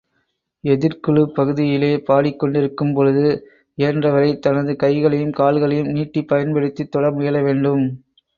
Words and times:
எதிர்க்குழு 0.63 1.23
பகுதியிலே 1.33 1.99
பாடிக் 1.99 2.39
கொண்டிருக்கும் 2.39 2.93
பொழுது 2.93 3.25
இயன்றவரை, 3.77 4.39
தனது 4.39 4.73
கைகளையும் 4.75 5.31
கால்களையும் 5.33 5.91
நீட்டிப் 5.91 6.27
பயன்படுத்தித் 6.27 6.91
தொட 6.91 7.11
முயல 7.11 7.41
வேண்டும். 7.43 7.85